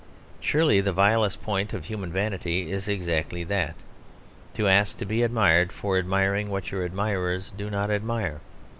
Surely 0.39 0.81
the 0.81 0.91
vilest 0.91 1.43
point 1.43 1.73
of 1.73 1.85
human 1.85 2.11
vanity 2.11 2.71
is 2.71 2.87
exactly 2.87 3.43
that; 3.43 3.75
to 4.55 4.67
ask 4.67 4.97
to 4.97 5.05
be 5.05 5.21
admired 5.21 5.71
for 5.71 5.95
admiring 5.99 6.49
what 6.49 6.71
your 6.71 6.83
admirers 6.83 7.51
do 7.55 7.69
not 7.69 7.91
admire. 7.91 8.41